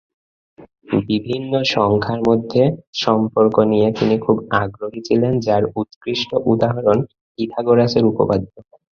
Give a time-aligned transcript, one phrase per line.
[1.09, 2.61] বিভিন্ন সংখ্যার মধ্যে
[3.01, 6.97] সম্পর্ক নিয়ে তিনি খুব আগ্রহী ছিলেন যার উৎকৃষ্ট উদাহরণ
[7.37, 8.51] পিথাগোরাসের উপপাদ্য।